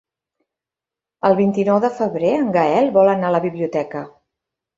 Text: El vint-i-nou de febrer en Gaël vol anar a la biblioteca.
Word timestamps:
El 1.29 1.37
vint-i-nou 1.39 1.81
de 1.83 1.91
febrer 1.99 2.33
en 2.39 2.49
Gaël 2.57 2.91
vol 2.97 3.13
anar 3.15 3.29
a 3.31 3.37
la 3.37 3.43
biblioteca. 3.47 4.05